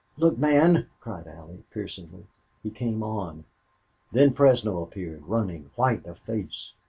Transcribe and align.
"Look, 0.17 0.35
man!" 0.39 0.87
cried 0.99 1.27
Allie, 1.27 1.63
piercingly. 1.71 2.25
He 2.63 2.71
came 2.71 3.03
on. 3.03 3.45
Then 4.11 4.33
Fresno 4.33 4.81
appeared, 4.81 5.27
running, 5.27 5.69
white 5.75 6.03
of 6.07 6.17
face. 6.17 6.73